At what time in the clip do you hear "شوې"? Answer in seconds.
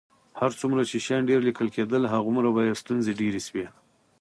3.47-3.65